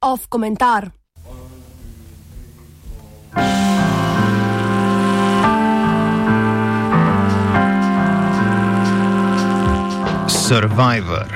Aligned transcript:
Off 0.00 0.26
komentar. 0.28 0.92
Survivor. 10.28 11.28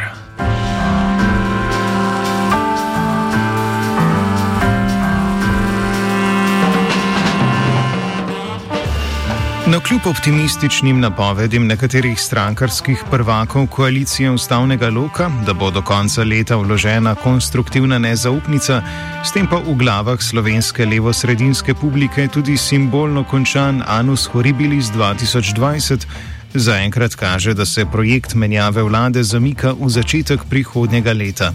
No, 9.71 9.81
kljub 9.81 10.01
optimističnim 10.07 11.01
napovedim 11.01 11.67
nekaterih 11.67 12.21
strankarskih 12.21 13.05
prvakov 13.11 13.67
koalicije 13.67 14.31
ustavnega 14.31 14.89
loka, 14.91 15.31
da 15.47 15.53
bo 15.55 15.71
do 15.71 15.83
konca 15.83 16.25
leta 16.25 16.57
vložena 16.57 17.15
konstruktivna 17.15 17.99
nezaupnica, 17.99 18.83
s 19.25 19.33
tem 19.33 19.47
pa 19.47 19.63
v 19.63 19.77
glavah 19.79 20.19
slovenske 20.19 20.87
levo-sredinske 20.87 21.75
publike 21.75 22.27
tudi 22.29 22.57
simbolno 22.57 23.25
končan 23.25 23.83
Anus 23.87 24.27
Horribilis 24.27 24.91
2020, 24.91 26.07
zaenkrat 26.55 27.15
kaže, 27.15 27.55
da 27.55 27.65
se 27.67 27.87
projekt 27.87 28.35
menjave 28.35 28.83
vlade 28.83 29.23
zamika 29.23 29.73
v 29.73 29.89
začetek 29.89 30.51
prihodnjega 30.51 31.13
leta. 31.13 31.55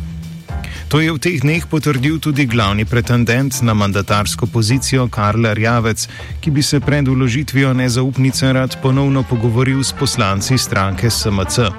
To 0.87 1.01
je 1.01 1.09
v 1.11 1.17
teh 1.17 1.41
dneh 1.41 1.65
potrdil 1.65 2.21
tudi 2.21 2.45
glavni 2.45 2.85
pretendent 2.85 3.61
na 3.65 3.73
mandatarsko 3.73 4.45
pozicijo 4.45 5.07
Karl 5.09 5.41
Rjavec, 5.57 6.07
ki 6.39 6.51
bi 6.51 6.61
se 6.61 6.79
pred 6.79 7.07
uložitvijo 7.07 7.73
nezaupnice 7.73 8.53
rad 8.53 8.77
ponovno 8.81 9.23
pogovoril 9.23 9.83
s 9.83 9.91
poslanci 9.91 10.57
stranke 10.57 11.09
SMC. 11.09 11.73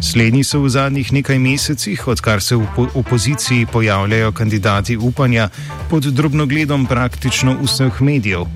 Slednji 0.00 0.44
so 0.44 0.62
v 0.62 0.70
zadnjih 0.70 1.12
nekaj 1.12 1.38
mesecih, 1.38 1.98
odkar 2.08 2.42
se 2.42 2.56
v 2.56 2.66
opoziciji 2.94 3.66
pojavljajo 3.66 4.32
kandidati 4.32 4.96
upanja, 4.96 5.48
pod 5.90 6.06
drobnogledom 6.06 6.86
praktično 6.86 7.58
vseh 7.62 8.00
medijev. 8.00 8.46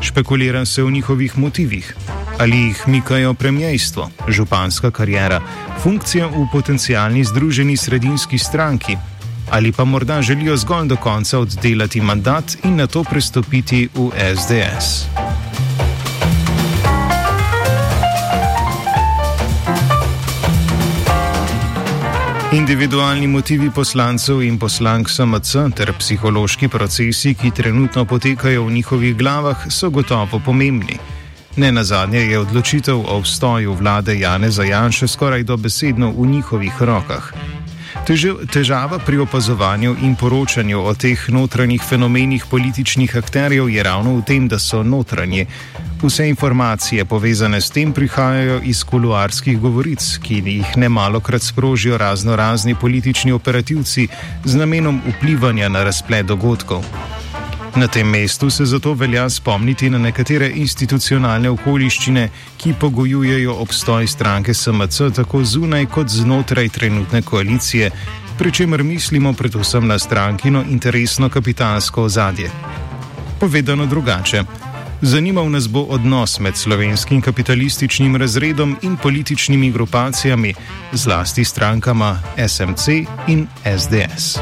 Špekulira 0.00 0.64
se 0.64 0.84
o 0.84 0.90
njihovih 0.90 1.38
motivih. 1.38 1.96
Ali 2.38 2.56
jih 2.58 2.88
mikajo 2.88 3.34
premijejstvo, 3.34 4.10
županska 4.28 4.90
karijera, 4.90 5.40
funkcija 5.82 6.26
v 6.26 6.46
potencijalni 6.52 7.24
združeni 7.24 7.76
sredinski 7.76 8.38
stranki, 8.38 8.96
ali 9.50 9.72
pa 9.72 9.84
morda 9.84 10.22
želijo 10.22 10.56
zgolj 10.56 10.88
do 10.88 10.96
konca 10.96 11.38
oddelati 11.38 12.00
mandat 12.00 12.56
in 12.64 12.76
na 12.76 12.86
to 12.86 13.04
prestopiti 13.04 13.88
v 13.94 14.10
SDS. 14.36 15.04
Individualni 22.54 23.26
motivi 23.26 23.70
poslancev 23.70 24.42
in 24.42 24.58
poslank 24.58 25.08
SMC 25.10 25.56
ter 25.76 25.92
psihološki 25.98 26.68
procesi, 26.68 27.34
ki 27.34 27.50
trenutno 27.50 28.04
potekajo 28.04 28.64
v 28.64 28.72
njihovih 28.72 29.16
glavah, 29.16 29.66
so 29.70 29.90
gotovo 29.90 30.38
pomembni. 30.44 30.98
Ne 31.56 31.72
na 31.72 31.84
zadnje 31.84 32.18
je 32.18 32.38
odločitev 32.38 32.96
o 32.96 33.16
obstoju 33.18 33.74
vlade 33.74 34.18
Jane 34.18 34.50
Zajanše 34.50 35.08
skoraj 35.08 35.42
dobesedno 35.42 36.10
v 36.10 36.26
njihovih 36.26 36.82
rokah. 36.82 37.32
Težava 38.52 38.98
pri 38.98 39.18
opazovanju 39.22 39.94
in 40.02 40.16
poročanju 40.16 40.80
o 40.82 40.94
teh 40.94 41.28
notranjih 41.28 41.82
fenomenih 41.88 42.44
političnih 42.50 43.16
akterjev 43.16 43.70
je 43.70 43.82
ravno 43.82 44.16
v 44.16 44.22
tem, 44.22 44.48
da 44.48 44.58
so 44.58 44.82
notranji. 44.82 45.46
Vse 46.02 46.28
informacije 46.28 47.04
povezane 47.04 47.60
s 47.60 47.70
tem 47.70 47.92
prihajajo 47.92 48.60
iz 48.64 48.84
kuluarskih 48.84 49.60
govoric, 49.60 50.18
ki 50.22 50.42
jih 50.46 50.76
ne 50.76 50.88
malo 50.88 51.20
krat 51.20 51.42
sprožijo 51.42 51.98
razno 51.98 52.36
razni 52.36 52.74
politični 52.74 53.32
operativci 53.32 54.08
z 54.44 54.54
namenom 54.54 55.00
vplivanja 55.16 55.68
na 55.68 55.84
razplet 55.84 56.26
dogodkov. 56.26 56.84
Na 57.76 57.88
tem 57.88 58.06
mestu 58.06 58.50
se 58.50 58.64
zato 58.64 58.94
velja 58.94 59.30
spomniti 59.30 59.90
na 59.90 59.98
nekatere 59.98 60.52
institucionalne 60.54 61.50
okoliščine, 61.50 62.28
ki 62.56 62.74
pogojujejo 62.80 63.56
obstoj 63.64 64.06
stranke 64.06 64.54
SMC 64.54 65.10
tako 65.14 65.42
zunaj 65.44 65.86
kot 65.86 66.08
znotraj 66.08 66.68
trenutne 66.68 67.22
koalicije, 67.22 67.90
pri 68.38 68.52
čemer 68.52 68.82
mislimo 68.82 69.32
predvsem 69.32 69.86
na 69.86 69.98
strankino 69.98 70.62
interesno 70.70 71.28
kapitalsko 71.28 72.02
ozadje. 72.02 72.50
Povedano 73.40 73.86
drugače. 73.86 74.44
Zanimal 75.02 75.50
nas 75.50 75.68
bo 75.68 75.82
odnos 75.82 76.38
med 76.40 76.56
slovenskim 76.56 77.20
kapitalističnim 77.20 78.16
razredom 78.16 78.76
in 78.82 78.96
političnimi 78.96 79.72
grupacijami, 79.72 80.54
zlasti 80.92 81.44
strankama 81.44 82.18
SMC 82.48 82.88
in 83.28 83.46
SDS. 83.78 84.38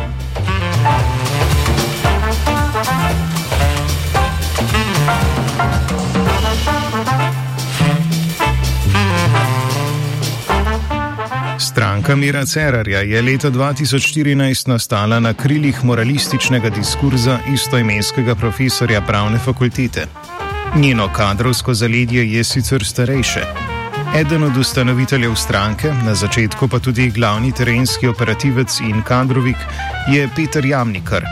Stranka 12.13 12.27
Mira 12.27 12.45
Cerarja 12.45 13.01
je 13.01 13.23
leta 13.23 13.51
2014 13.51 14.69
nastala 14.69 15.21
na 15.21 15.33
krilih 15.35 15.85
moralističnega 15.85 16.69
diskurza 16.71 17.39
istoimenskega 17.55 18.35
profesorja 18.35 19.01
pravne 19.01 19.39
fakultete. 19.39 20.05
Njeno 20.77 21.09
kadrovsko 21.13 21.75
zaledje 21.75 22.33
je 22.33 22.45
sicer 22.45 22.85
starejše. 22.85 23.41
Eden 24.17 24.43
od 24.43 24.57
ustanoviteljev 24.57 25.35
stranke, 25.35 25.93
na 26.05 26.15
začetku 26.15 26.69
pa 26.69 26.79
tudi 26.79 27.11
glavni 27.11 27.53
terenski 27.53 28.07
operativec 28.07 28.81
in 28.81 29.03
kadrovik, 29.03 29.57
je 30.13 30.29
Peter 30.37 30.67
Jamnikar. 30.67 31.25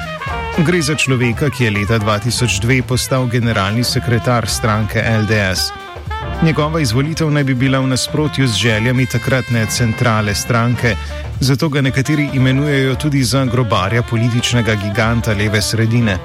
Gre 0.66 0.82
za 0.82 0.94
človeka, 0.94 1.50
ki 1.50 1.64
je 1.64 1.70
leta 1.70 1.98
2002 1.98 2.82
postal 2.82 3.26
generalni 3.26 3.84
sekretar 3.84 4.48
stranke 4.48 5.04
LDS. 5.22 5.89
Njegova 6.42 6.80
izvolitev 6.80 7.30
naj 7.30 7.44
bi 7.44 7.54
bila 7.54 7.78
v 7.78 7.86
nasprotju 7.86 8.46
z 8.48 8.54
željami 8.54 9.06
takratne 9.06 9.66
centrale 9.66 10.34
stranke, 10.34 10.96
zato 11.40 11.68
ga 11.68 11.80
nekateri 11.80 12.28
imenujejo 12.34 12.94
tudi 12.94 13.22
za 13.22 13.44
grobarja 13.44 14.02
političnega 14.02 14.74
giganta 14.74 15.32
leve 15.32 15.62
sredine. 15.62 16.16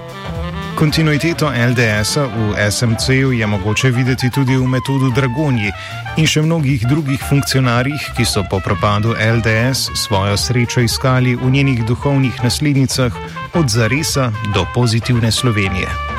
Kontinuiteto 0.76 1.52
LDS-a 1.70 2.24
v 2.26 2.72
SMC-ju 2.72 3.32
je 3.32 3.48
mogoče 3.48 3.90
videti 3.90 4.30
tudi 4.30 4.56
v 4.56 4.68
metodu 4.68 5.12
Dragonji 5.16 5.72
in 6.18 6.28
še 6.28 6.42
mnogih 6.42 6.88
drugih 6.88 7.20
funkcionarjih, 7.30 8.12
ki 8.18 8.26
so 8.26 8.44
po 8.50 8.60
propadu 8.60 9.16
LDS 9.20 9.90
svojo 9.96 10.38
srečo 10.38 10.80
iskali 10.80 11.36
v 11.36 11.52
njenih 11.52 11.86
duhovnih 11.86 12.44
naslednicah 12.44 13.12
od 13.54 13.70
Zaresa 13.70 14.32
do 14.54 14.68
pozitivne 14.74 15.32
Slovenije. 15.32 16.15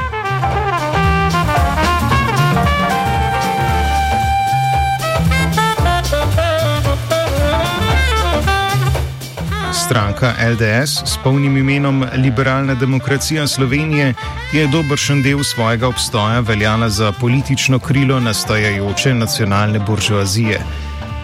Stranka 9.87 10.35
LDS 10.53 11.03
s 11.05 11.19
polnim 11.25 11.57
imenom 11.57 12.05
Liberalna 12.17 12.75
demokracija 12.75 13.47
Slovenije 13.47 14.15
je 14.53 14.67
dobršen 14.67 15.23
del 15.23 15.45
svojega 15.45 15.89
obstoja 15.89 16.41
veljala 16.41 16.89
za 16.91 17.13
politično 17.13 17.79
krilo 17.79 18.21
nastajajoče 18.21 19.15
nacionalne 19.15 19.79
buržoazije. 19.79 20.61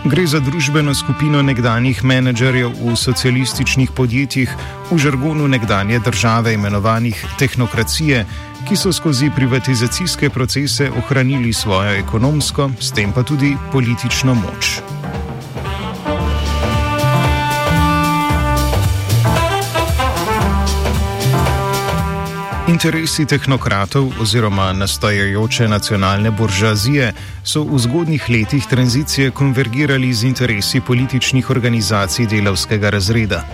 Gre 0.04 0.26
za 0.26 0.40
družbeno 0.40 0.94
skupino 0.94 1.42
nekdanjih 1.42 2.04
menedžerjev 2.04 2.70
v 2.84 2.96
socialističnih 2.96 3.90
podjetjih, 3.90 4.54
v 4.90 4.98
žargonu 4.98 5.48
nekdanje 5.48 5.98
države 5.98 6.54
imenovanih 6.54 7.26
tehnokracije, 7.38 8.26
ki 8.68 8.76
so 8.76 8.92
skozi 8.92 9.30
privatizacijske 9.36 10.30
procese 10.30 10.90
ohranili 10.90 11.52
svojo 11.52 11.98
ekonomsko, 11.98 12.70
s 12.80 12.92
tem 12.92 13.12
pa 13.12 13.22
tudi 13.22 13.56
politično 13.72 14.34
moč. 14.34 14.78
Interesi 22.82 23.22
tehnokratov 23.30 24.08
oziroma 24.20 24.72
nastajajoče 24.74 25.68
nacionalne 25.68 26.30
buržoazije 26.34 27.12
so 27.44 27.60
v 27.62 27.78
zgodnjih 27.78 28.24
letih 28.28 28.66
tranzicije 28.66 29.30
konvergirali 29.30 30.10
z 30.14 30.24
interesi 30.26 30.80
političnih 30.80 31.50
organizacij 31.50 32.26
delavskega 32.26 32.90
razreda. 32.90 33.44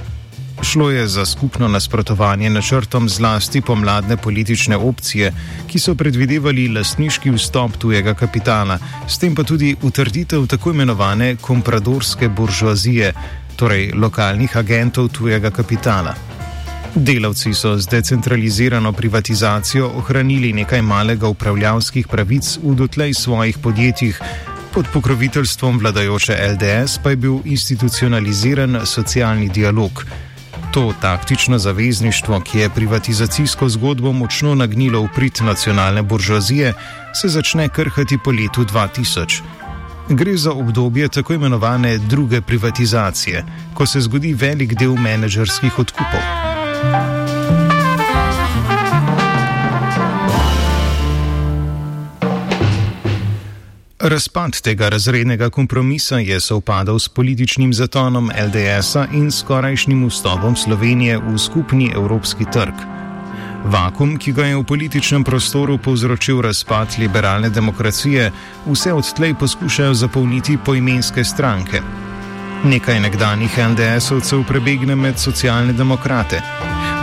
Šlo 0.62 0.90
je 0.90 1.06
za 1.08 1.26
skupno 1.26 1.68
nasprotovanje 1.68 2.50
načrtom 2.50 3.08
zlasti 3.08 3.60
pomladne 3.60 4.16
politične 4.16 4.76
opcije, 4.76 5.32
ki 5.66 5.78
so 5.78 5.94
predvidevali 5.94 6.68
lastniški 6.68 7.30
vstop 7.30 7.76
tujega 7.76 8.14
kapitala, 8.14 8.78
s 9.08 9.18
tem 9.18 9.34
pa 9.34 9.44
tudi 9.44 9.76
utrditev 9.82 10.46
tako 10.46 10.70
imenovane 10.70 11.36
kompradorske 11.36 12.28
buržoazije, 12.28 13.12
torej 13.56 13.92
lokalnih 13.92 14.56
agentov 14.56 15.08
tujega 15.08 15.50
kapitala. 15.50 16.37
Delavci 16.94 17.54
so 17.54 17.78
z 17.78 17.86
decentralizirano 17.86 18.92
privatizacijo 18.92 19.90
ohranili 19.96 20.52
nekaj 20.52 20.82
malega 20.82 21.28
upravljavskih 21.28 22.08
pravic 22.08 22.58
v 22.62 22.74
dotlej 22.74 23.14
svojih 23.14 23.58
podjetjih, 23.58 24.20
pod 24.74 24.86
pokroviteljstvom 24.92 25.78
vladajoče 25.78 26.36
LDS 26.52 26.98
pa 27.02 27.10
je 27.10 27.16
bil 27.16 27.38
institucionaliziran 27.44 28.80
socialni 28.84 29.48
dialog. 29.48 30.04
To 30.72 30.92
taktično 31.00 31.58
zavezništvo, 31.58 32.40
ki 32.40 32.58
je 32.58 32.70
privatizacijsko 32.70 33.68
zgodbo 33.68 34.12
močno 34.12 34.54
nagnilo 34.54 35.02
v 35.02 35.08
prid 35.14 35.40
nacionalne 35.42 36.02
buržoazije, 36.02 36.74
se 37.14 37.28
začne 37.28 37.68
krhati 37.68 38.18
po 38.24 38.30
letu 38.30 38.64
2000. 38.64 39.42
Gre 40.08 40.36
za 40.36 40.52
obdobje 40.52 41.08
tako 41.08 41.34
imenovane 41.34 41.98
druge 41.98 42.40
privatizacije, 42.40 43.44
ko 43.74 43.86
se 43.86 44.00
zgodi 44.00 44.34
velik 44.34 44.74
del 44.74 44.94
menedžerskih 44.94 45.78
odkupov. 45.78 46.37
Razpad 54.08 54.60
tega 54.60 54.88
razrednega 54.88 55.50
kompromisa 55.50 56.18
je 56.18 56.40
sovpadal 56.40 56.98
s 56.98 57.08
političnim 57.08 57.72
zatonom 57.72 58.30
LDS-a 58.30 59.06
in 59.12 59.30
skorajšnjim 59.30 60.06
vstopom 60.08 60.56
Slovenije 60.56 61.18
v 61.18 61.38
skupni 61.38 61.90
evropski 61.94 62.44
trg. 62.52 62.74
Vakum, 63.64 64.16
ki 64.18 64.32
ga 64.32 64.46
je 64.46 64.56
v 64.56 64.64
političnem 64.64 65.24
prostoru 65.24 65.78
povzročil 65.78 66.40
razpad 66.40 66.96
liberalne 66.98 67.50
demokracije, 67.50 68.30
vse 68.66 68.92
odtlej 68.92 69.34
poskušajo 69.34 69.94
zapolniti 69.94 70.58
poimenske 70.64 71.24
stranke. 71.24 71.82
Nekaj 72.64 73.00
nekdanjih 73.00 73.58
LDS-ovcev 73.58 74.42
prebegne 74.48 74.96
med 74.96 75.18
socialne 75.18 75.72
demokrate. 75.72 76.40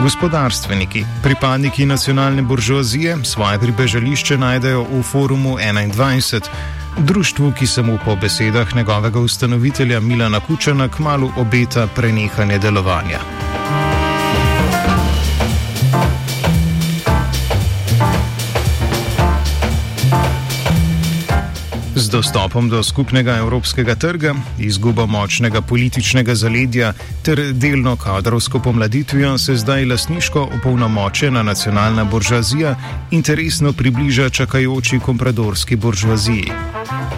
Gospodarstveniki, 0.03 1.05
pripadniki 1.23 1.85
nacionalne 1.85 2.41
buržoazije, 2.41 3.17
svoje 3.23 3.59
pribežališče 3.59 4.37
najdejo 4.37 4.83
v 4.83 5.01
forumu 5.03 5.57
21 5.57 6.49
društvu, 6.97 7.51
ki 7.51 7.67
se 7.67 7.81
mu 7.81 7.97
po 8.05 8.15
besedah 8.15 8.75
njegovega 8.75 9.19
ustanovitelja 9.19 9.99
Milana 9.99 10.39
Kučana 10.39 10.87
kmalo 10.87 11.31
obeta 11.37 11.87
prenehanje 11.95 12.59
delovanja. 12.59 13.19
Z 22.15 22.23
dostopom 22.23 22.69
do 22.71 22.79
skupnega 22.79 23.35
evropskega 23.43 23.91
trga, 23.99 24.31
izgubo 24.55 25.03
močnega 25.03 25.59
političnega 25.61 26.31
zaledja 26.35 26.93
ter 27.27 27.51
delno 27.51 27.97
kadrovsko 27.99 28.59
pomladitvijo 28.63 29.33
se 29.37 29.55
zdaj 29.59 29.83
lasniško 29.85 30.47
opolnomočena 30.55 31.43
nacionalna 31.43 32.05
buržoazija 32.07 32.75
interesno 33.11 33.73
približa 33.73 34.29
čakajoči 34.29 34.99
kompradorski 34.99 35.75
buržoaziji. 35.75 36.51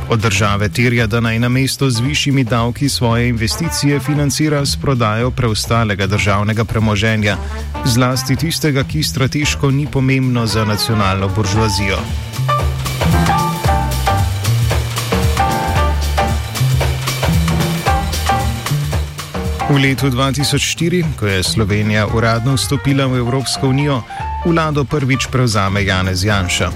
Od 0.09 0.19
države 0.19 0.69
terja, 0.69 1.07
da 1.07 1.19
naj 1.19 1.39
na 1.39 1.49
mesto 1.49 1.89
z 1.89 1.99
višjimi 1.99 2.43
davki 2.43 2.89
svoje 2.89 3.29
investicije 3.29 3.99
financira 3.99 4.65
s 4.65 4.75
prodajo 4.81 5.31
preostalega 5.31 6.07
državnega 6.07 6.65
premoženja, 6.65 7.37
zlasti 7.85 8.35
tistega, 8.35 8.83
ki 8.83 9.03
strateško 9.03 9.71
ni 9.71 9.85
pomembno 9.87 10.47
za 10.47 10.65
nacionalno 10.65 11.29
buržoazijo. 11.35 12.26
V 19.67 19.75
letu 19.75 20.07
2004, 20.07 21.19
ko 21.19 21.27
je 21.27 21.43
Slovenija 21.43 22.07
uradno 22.15 22.55
vstopila 22.55 23.03
v 23.05 23.19
Evropsko 23.19 23.67
unijo, 23.67 23.99
vlado 24.45 24.87
prvič 24.87 25.27
prevzame 25.27 25.83
Janez 25.83 26.23
Janša. 26.23 26.71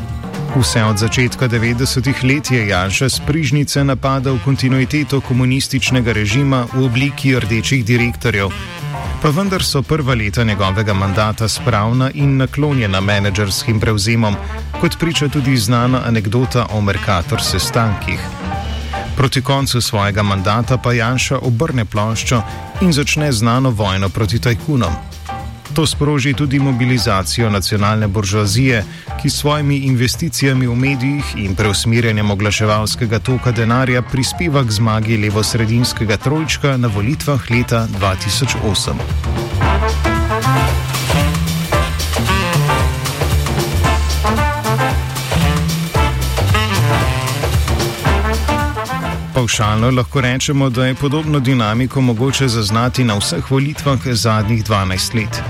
Vse 0.60 0.84
od 0.84 1.00
začetka 1.00 1.48
90-ih 1.48 2.24
let 2.24 2.52
je 2.52 2.68
Janša 2.68 3.10
z 3.10 3.20
prižnice 3.24 3.84
napadal 3.84 4.44
kontinuiteto 4.44 5.22
komunističnega 5.24 6.12
režima 6.12 6.68
v 6.74 6.84
obliki 6.84 7.32
rdečih 7.40 7.86
direktorjev. 7.86 8.52
Pa 9.24 9.30
vendar 9.32 9.64
so 9.64 9.80
prva 9.82 10.12
leta 10.12 10.44
njegovega 10.44 10.94
mandata 10.94 11.48
spravna 11.48 12.12
in 12.14 12.38
naklonjena 12.44 13.00
menedžerskim 13.00 13.80
prevzemom, 13.80 14.36
kot 14.84 15.00
priča 15.00 15.32
tudi 15.32 15.56
znana 15.58 16.04
anekdota 16.04 16.68
o 16.76 16.82
Merkator 16.82 17.40
sestankih. 17.40 18.41
Proti 19.18 19.42
koncu 19.42 19.82
svojega 19.82 20.24
mandata 20.24 20.78
pa 20.78 20.94
Janša 20.94 21.40
obrne 21.42 21.86
ploščo 21.86 22.42
in 22.82 22.94
začne 22.94 23.32
znano 23.32 23.70
vojno 23.70 24.10
proti 24.10 24.40
tajkunom. 24.40 24.94
To 25.74 25.88
sproži 25.88 26.34
tudi 26.34 26.60
mobilizacijo 26.60 27.50
nacionalne 27.50 28.08
buržoazije, 28.08 28.84
ki 29.22 29.30
s 29.30 29.36
svojimi 29.36 29.78
investicijami 29.78 30.68
v 30.68 30.76
medijih 30.76 31.26
in 31.38 31.56
preusmirjanjem 31.56 32.32
oglaševalskega 32.32 33.20
toka 33.20 33.52
denarja 33.52 34.02
prispeva 34.02 34.64
k 34.64 34.72
zmagi 34.72 35.18
levo-sredinskega 35.18 36.18
trojčka 36.18 36.78
na 36.78 36.88
volitvah 36.88 37.52
leta 37.52 37.88
2008. 38.00 39.61
Pavšalno 49.42 49.90
lahko 49.92 50.22
rečemo, 50.22 50.70
da 50.70 50.86
je 50.86 50.96
podobno 50.96 51.40
dinamiko 51.40 52.02
mogoče 52.02 52.48
zaznati 52.48 53.04
na 53.04 53.16
vseh 53.18 53.52
volitvah 53.52 54.00
zadnjih 54.06 54.64
12 54.64 55.16
let. 55.16 55.42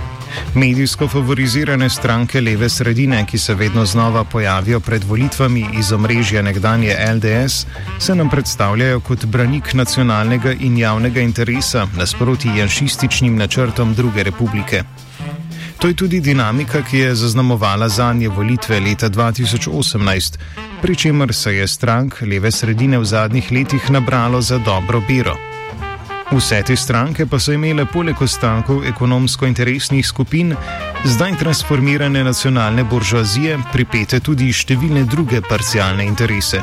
Medijsko 0.55 1.07
favorizirane 1.07 1.89
stranke 1.89 2.41
leve 2.41 2.69
sredine, 2.69 3.25
ki 3.25 3.37
se 3.37 3.55
vedno 3.55 3.85
znova 3.85 4.23
pojavijo 4.23 4.79
pred 4.79 5.03
volitvami 5.03 5.65
iz 5.79 5.91
omrežja 5.91 6.41
nekdanje 6.41 6.95
LDS, 7.15 7.65
se 7.99 8.15
nam 8.15 8.29
predstavljajo 8.29 8.99
kot 8.99 9.25
branik 9.25 9.73
nacionalnega 9.73 10.53
in 10.53 10.77
javnega 10.77 11.21
interesa 11.21 11.87
nasproti 11.97 12.49
janšističnim 12.57 13.35
načrtom 13.35 13.93
druge 13.93 14.23
republike. 14.23 14.83
To 15.81 15.87
je 15.87 15.93
tudi 15.93 16.19
dinamika, 16.21 16.81
ki 16.81 16.97
je 16.97 17.15
zaznamovala 17.15 17.89
zadnje 17.89 18.29
volitve 18.29 18.79
leta 18.79 19.09
2018, 19.09 20.37
pri 20.81 20.95
čemer 20.95 21.33
se 21.33 21.55
je 21.55 21.67
strank 21.67 22.21
leve 22.21 22.51
sredine 22.51 22.99
v 22.99 23.05
zadnjih 23.05 23.51
letih 23.51 23.89
nabralo 23.91 24.41
za 24.41 24.57
dobro 24.57 25.01
biro. 25.07 25.37
Vse 26.31 26.61
te 26.63 26.75
stranke 26.75 27.25
pa 27.25 27.39
so 27.39 27.51
imele 27.51 27.85
poleg 27.85 28.21
ostankov 28.21 28.85
ekonomsko-interesnih 28.85 30.07
skupin, 30.07 30.55
zdaj 31.05 31.37
transformirane 31.39 32.23
nacionalne 32.23 32.83
buržoazije, 32.83 33.57
pripete 33.73 34.19
tudi 34.19 34.53
številne 34.53 35.03
druge 35.09 35.41
parcialne 35.41 36.05
interese. 36.05 36.61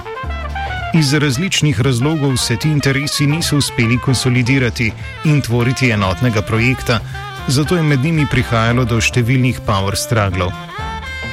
Iz 0.95 1.12
različnih 1.12 1.81
razlogov 1.81 2.37
se 2.37 2.57
ti 2.57 2.71
interesi 2.71 3.26
niso 3.26 3.57
uspeli 3.57 3.99
konsolidirati 3.99 4.93
in 5.25 5.43
tvoriti 5.43 5.90
enotnega 5.90 6.43
projekta, 6.43 7.00
zato 7.49 7.76
je 7.76 7.83
med 7.83 8.05
njimi 8.05 8.26
prihajalo 8.31 8.85
do 8.85 9.00
številnih 9.00 9.61
power 9.67 9.97
strugglov. 9.97 10.52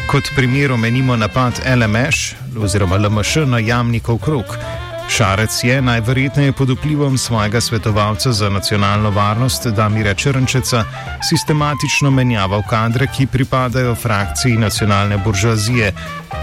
Kot 0.07 0.31
primer 0.36 0.72
omenimo 0.72 1.15
napad 1.19 1.60
LMŠ 1.67 2.36
oziroma 2.55 2.98
LMŠ 2.98 3.45
na 3.51 3.60
jamnikov 3.60 4.22
krok. 4.24 4.57
Šarec 5.10 5.63
je 5.63 5.81
najverjetneje 5.81 6.51
pod 6.51 6.69
vplivom 6.69 7.17
svojega 7.17 7.62
svetovalca 7.62 8.31
za 8.31 8.50
nacionalno 8.50 9.12
varnost 9.12 9.67
Damira 9.67 10.13
Črnčeca 10.13 10.84
sistematično 11.29 12.12
menjaval 12.12 12.63
kadre, 12.69 13.07
ki 13.07 13.27
pripadajo 13.27 13.95
frakciji 13.95 14.57
nacionalne 14.57 15.17
buržoazije, 15.17 15.93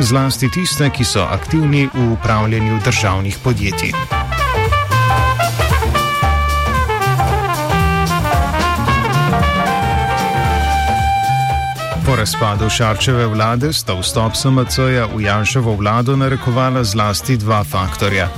zlasti 0.01 0.51
tiste, 0.51 0.91
ki 0.91 1.05
so 1.05 1.23
aktivni 1.23 1.89
v 1.95 2.13
upravljanju 2.13 2.81
državnih 2.85 3.39
podjetij. 3.45 4.22
Razpadu 12.23 12.71
Šarčeve 12.71 13.27
vlade 13.27 13.73
sta 13.73 13.97
vstop 13.99 14.37
SMC-ja 14.39 15.09
v 15.11 15.25
Janševo 15.25 15.75
vlado 15.75 16.15
narekovala 16.17 16.85
zlasti 16.85 17.35
dva 17.37 17.65
faktorja. 17.65 18.29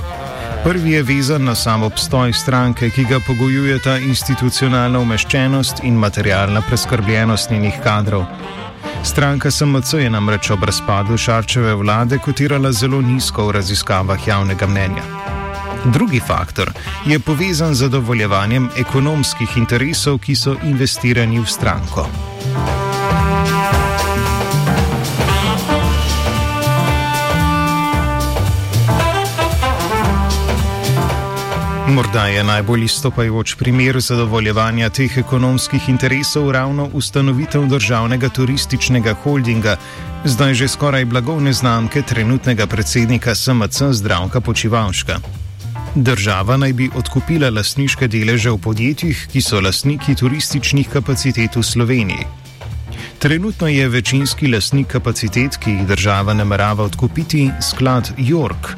Prvi 0.63 0.91
je 0.91 1.03
vezan 1.03 1.43
na 1.45 1.53
sam 1.55 1.83
obstoj 1.83 2.33
stranke, 2.33 2.89
ki 2.89 3.03
ga 3.05 3.19
pogojujeta 3.27 3.97
institucionalna 3.97 4.99
umeščenost 4.99 5.83
in 5.83 5.99
materialna 6.01 6.63
preskrbljenost 6.65 7.51
njenih 7.53 7.77
kadrov. 7.83 8.25
Stranka 9.03 9.51
SMC 9.51 9.93
je 10.01 10.09
namreč 10.09 10.49
ob 10.49 10.63
razpadu 10.65 11.17
Šarčeve 11.17 11.75
vlade 11.75 12.17
kotirala 12.17 12.71
zelo 12.71 13.01
nizko 13.01 13.45
v 13.47 13.59
raziskavah 13.59 14.27
javnega 14.27 14.67
mnenja. 14.67 15.05
Drugi 15.85 16.19
faktor 16.19 16.73
je 17.05 17.19
povezan 17.19 17.75
z 17.75 17.85
zadovoljevanjem 17.85 18.69
ekonomskih 18.77 19.57
interesov, 19.57 20.17
ki 20.25 20.35
so 20.35 20.57
investirani 20.63 21.39
v 21.39 21.45
stranko. 21.45 22.09
Morda 31.87 32.25
je 32.25 32.43
najbolj 32.43 32.83
izstopajoč 32.83 33.55
primer 33.55 33.99
zadovoljevanja 34.01 34.89
teh 34.89 35.17
ekonomskih 35.17 35.89
interesov 35.89 36.51
ravno 36.51 36.89
ustanovitev 36.93 37.67
državnega 37.69 38.29
turističnega 38.29 39.13
holdinga, 39.23 39.75
zdaj 40.25 40.53
že 40.53 40.67
skoraj 40.67 41.05
blagovne 41.05 41.53
znamke 41.53 42.01
trenutnega 42.01 42.67
predsednika 42.67 43.35
SMC 43.35 43.91
Zdravka 43.91 44.41
Počivalška. 44.41 45.19
Država 45.95 46.57
naj 46.57 46.73
bi 46.73 46.89
odkupila 46.95 47.49
lasniške 47.49 48.07
deleže 48.07 48.51
v 48.51 48.57
podjetjih, 48.57 49.27
ki 49.31 49.41
so 49.41 49.61
lasniki 49.61 50.15
turističnih 50.15 50.89
kapacitet 50.89 51.55
v 51.55 51.63
Sloveniji. 51.63 52.25
Trenutno 53.19 53.67
je 53.67 53.89
večinski 53.89 54.47
lasnik 54.47 54.87
kapacitet, 54.87 55.57
ki 55.57 55.71
jih 55.71 55.87
država 55.87 56.33
namerava 56.33 56.83
odkupiti, 56.83 57.51
sklad 57.61 58.11
York. 58.17 58.73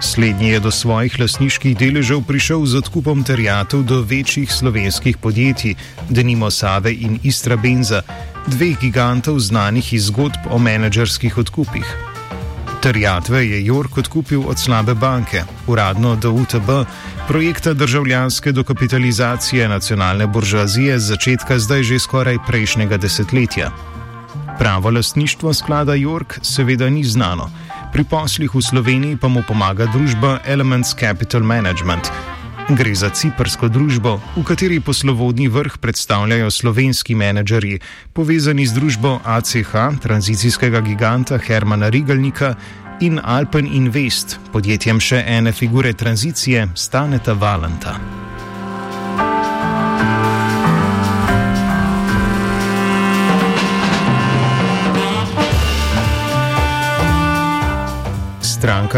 Slednji 0.00 0.48
je 0.48 0.60
do 0.60 0.70
svojih 0.70 1.20
lasniških 1.20 1.76
deležev 1.76 2.20
prišel 2.28 2.66
z 2.66 2.76
odkupom 2.84 3.24
terjatov 3.24 3.82
do 3.82 4.02
večjih 4.04 4.52
slovenskih 4.52 5.16
podjetij, 5.16 5.74
denimo 6.08 6.50
Save 6.50 6.92
in 6.92 7.18
Istra 7.22 7.56
Benza, 7.56 8.02
dveh 8.46 8.76
gigantov 8.80 9.38
znanih 9.40 9.92
iz 9.92 10.12
zgodb 10.12 10.50
o 10.50 10.58
menedžerskih 10.58 11.38
odkupih. 11.38 11.96
Terjatve 12.82 13.40
je 13.48 13.64
Jork 13.66 13.96
odkupil 13.98 14.44
od 14.46 14.58
slabe 14.58 14.94
banke, 14.94 15.42
uradno 15.66 16.16
do 16.16 16.30
UTB, 16.32 16.68
projekta 17.28 17.72
državljanske 17.72 18.52
dokapitalizacije 18.52 19.68
nacionalne 19.68 20.26
buržoazije 20.26 20.98
z 20.98 21.08
začetka 21.08 21.58
zdaj 21.58 21.82
že 21.82 21.98
skoraj 21.98 22.38
prejšnjega 22.46 22.96
desetletja. 22.96 23.70
Pravo 24.58 24.90
lastništvo 24.90 25.54
sklada 25.54 25.94
Jork 25.94 26.38
seveda 26.42 26.90
ni 26.90 27.04
znano. 27.04 27.50
Pri 27.96 28.04
poslih 28.04 28.52
v 28.52 28.60
Sloveniji 28.60 29.16
pa 29.16 29.24
mu 29.24 29.40
pomaga 29.40 29.88
družba 29.88 30.44
Elements 30.44 30.92
Capital 30.92 31.40
Management. 31.40 32.12
Gre 32.68 32.92
za 32.92 33.08
ciprsko 33.08 33.72
družbo, 33.72 34.20
v 34.36 34.44
kateri 34.44 34.84
poslovodni 34.84 35.48
vrh 35.48 35.80
predstavljajo 35.80 36.52
slovenski 36.52 37.16
menedžerji, 37.16 37.80
povezani 38.12 38.68
z 38.68 38.76
družbo 38.76 39.24
ACH, 39.24 39.96
tranzicijskega 40.04 40.84
giganta 40.84 41.40
Hermana 41.40 41.88
Rigalnika 41.88 42.52
in 43.00 43.16
Alpen 43.16 43.64
Invest, 43.64 44.36
podjetjem 44.52 45.00
še 45.00 45.24
ene 45.24 45.56
figure 45.56 45.96
tranzicije 45.96 46.76
Staneta 46.76 47.32
Valenta. 47.32 47.96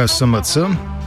Stranka 0.06 0.08
SMC 0.08 0.56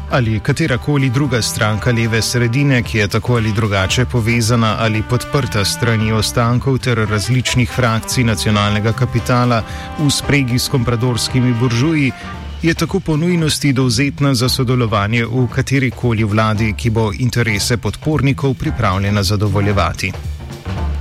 ali 0.09 0.39
katerakoli 0.39 1.09
druga 1.09 1.41
stranka 1.41 1.91
leve 1.91 2.21
sredine, 2.21 2.83
ki 2.83 2.97
je 2.97 3.07
tako 3.07 3.35
ali 3.35 3.51
drugače 3.51 4.05
povezana 4.05 4.75
ali 4.79 5.03
podprta 5.09 5.65
strani 5.65 6.11
ostankov 6.11 6.77
ter 6.77 6.97
različnih 7.09 7.71
frakcij 7.71 8.23
nacionalnega 8.23 8.91
kapitala 8.93 9.63
v 9.99 10.09
spregi 10.11 10.59
s 10.59 10.67
kompradorskimi 10.67 11.53
buržuji, 11.53 12.11
je 12.61 12.73
tako 12.73 12.99
po 12.99 13.17
nujnosti 13.17 13.73
dovzetna 13.73 14.33
za 14.33 14.49
sodelovanje 14.49 15.25
v 15.25 15.47
katerikoli 15.47 16.23
vladi, 16.23 16.73
ki 16.77 16.89
bo 16.89 17.11
interese 17.19 17.77
podpornikov 17.77 18.53
pripravljena 18.53 19.23
zadovoljevati. 19.23 20.11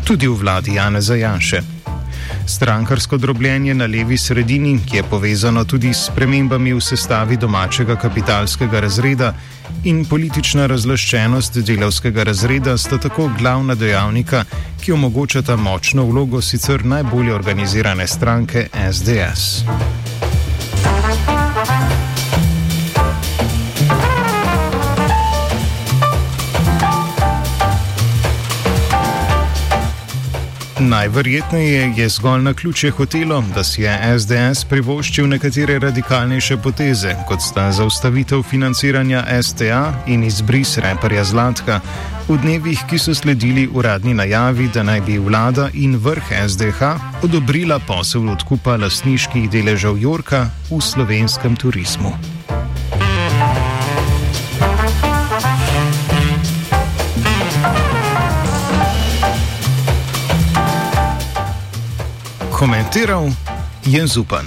Tudi 0.04 0.28
v 0.28 0.34
vladi 0.34 0.74
Jana 0.74 1.00
Zajanše. 1.00 1.79
Strankarsko 2.46 3.16
drobljenje 3.16 3.74
na 3.74 3.86
levi 3.86 4.18
sredini, 4.18 4.78
ki 4.90 4.96
je 4.96 5.02
povezano 5.02 5.64
tudi 5.64 5.94
s 5.94 6.10
premembami 6.14 6.72
v 6.74 6.80
sestavi 6.80 7.36
domačega 7.36 7.96
kapitalskega 7.96 8.80
razreda, 8.80 9.34
in 9.84 10.04
politična 10.04 10.66
razlaščenost 10.66 11.58
delavskega 11.64 12.24
razreda 12.24 12.76
sta 12.78 12.98
tako 12.98 13.30
glavna 13.38 13.74
dejavnika, 13.74 14.44
ki 14.82 14.92
omogočata 14.92 15.56
močno 15.56 16.04
vlogo 16.04 16.40
sicer 16.40 16.84
najbolje 16.84 17.34
organizirane 17.34 18.06
stranke 18.06 18.68
SDS. 18.92 20.09
Najverjetneje 30.80 31.92
je 31.96 32.08
zgolj 32.08 32.42
na 32.42 32.54
ključe 32.54 32.90
hotelo, 32.90 33.44
da 33.54 33.64
si 33.64 33.82
je 33.82 34.18
SDS 34.18 34.64
privoščil 34.64 35.28
nekatere 35.28 35.78
radikalnejše 35.78 36.56
poteze, 36.56 37.12
kot 37.28 37.42
sta 37.42 37.72
zaustavitev 37.72 38.42
financiranja 38.42 39.24
STA 39.42 39.92
in 40.06 40.24
izbris 40.24 40.78
reperja 40.78 41.24
Zlatka, 41.24 41.80
v 42.28 42.38
dnevih, 42.40 42.80
ki 42.88 42.98
so 42.98 43.14
sledili 43.14 43.68
uradni 43.68 44.14
najavi, 44.14 44.70
da 44.74 44.82
naj 44.82 45.00
bi 45.00 45.18
vlada 45.18 45.68
in 45.74 46.00
vrh 46.00 46.32
SDH 46.48 46.96
odobrila 47.22 47.78
posel 47.78 48.32
odkupa 48.32 48.80
lastniških 48.80 49.50
deležev 49.50 50.00
Jorka 50.00 50.46
v 50.70 50.80
slovenskem 50.80 51.56
turizmu. 51.56 52.39
Komentiral 62.60 63.32
Jens 63.88 64.12
Zupan. 64.12 64.44